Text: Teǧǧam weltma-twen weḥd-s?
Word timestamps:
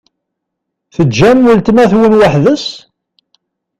Teǧǧam 0.93 1.39
weltma-twen 1.47 2.13
weḥd-s? 2.19 2.67